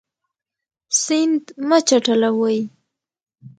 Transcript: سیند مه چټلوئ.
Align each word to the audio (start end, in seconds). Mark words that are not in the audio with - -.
سیند 1.01 1.43
مه 1.67 1.79
چټلوئ. 1.87 2.59